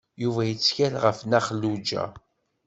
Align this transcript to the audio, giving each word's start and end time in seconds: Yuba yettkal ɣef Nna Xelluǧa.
Yuba 0.21 0.41
yettkal 0.49 0.93
ɣef 1.03 1.17
Nna 1.23 1.39
Xelluǧa. 1.47 2.05